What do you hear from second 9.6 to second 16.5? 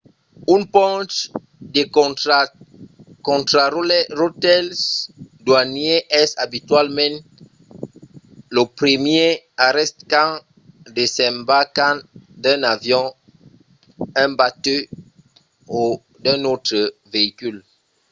arrèst quand desembarcam d’un avion un batèu o d’un